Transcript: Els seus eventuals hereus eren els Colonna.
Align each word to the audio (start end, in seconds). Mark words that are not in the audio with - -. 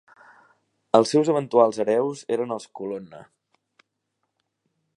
Els 0.99 1.11
seus 1.15 1.29
eventuals 1.33 1.79
hereus 1.83 2.23
eren 2.37 2.55
els 2.57 2.67
Colonna. 2.79 3.21